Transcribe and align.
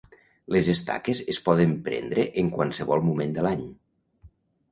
Les 0.53 0.67
estaques 0.71 1.19
es 1.33 1.39
poden 1.49 1.75
prendre 1.89 2.25
en 2.43 2.49
qualsevol 2.55 3.05
moment 3.11 3.35
de 3.37 3.43
l'any. 3.49 3.63